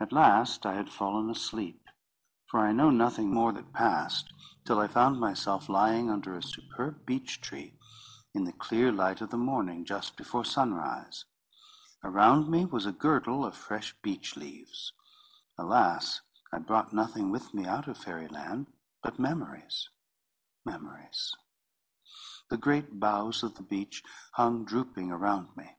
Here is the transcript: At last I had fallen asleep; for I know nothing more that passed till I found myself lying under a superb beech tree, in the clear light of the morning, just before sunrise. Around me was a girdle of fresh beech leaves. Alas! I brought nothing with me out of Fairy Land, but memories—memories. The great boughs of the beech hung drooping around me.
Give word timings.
At 0.00 0.10
last 0.10 0.66
I 0.66 0.74
had 0.74 0.90
fallen 0.92 1.30
asleep; 1.30 1.86
for 2.48 2.58
I 2.66 2.72
know 2.72 2.90
nothing 2.90 3.32
more 3.32 3.52
that 3.52 3.72
passed 3.72 4.32
till 4.64 4.80
I 4.80 4.88
found 4.88 5.20
myself 5.20 5.68
lying 5.68 6.10
under 6.10 6.34
a 6.36 6.42
superb 6.42 7.06
beech 7.06 7.40
tree, 7.40 7.78
in 8.34 8.42
the 8.42 8.52
clear 8.52 8.90
light 8.90 9.20
of 9.20 9.30
the 9.30 9.36
morning, 9.36 9.84
just 9.84 10.16
before 10.16 10.44
sunrise. 10.44 11.26
Around 12.02 12.50
me 12.50 12.64
was 12.64 12.86
a 12.86 12.92
girdle 12.92 13.44
of 13.44 13.54
fresh 13.54 13.94
beech 14.02 14.36
leaves. 14.36 14.92
Alas! 15.56 16.22
I 16.52 16.58
brought 16.58 16.92
nothing 16.92 17.30
with 17.30 17.54
me 17.54 17.66
out 17.66 17.86
of 17.86 17.98
Fairy 17.98 18.26
Land, 18.26 18.66
but 19.00 19.20
memories—memories. 19.20 21.36
The 22.50 22.58
great 22.58 22.98
boughs 22.98 23.44
of 23.44 23.54
the 23.54 23.62
beech 23.62 24.02
hung 24.32 24.64
drooping 24.64 25.12
around 25.12 25.56
me. 25.56 25.76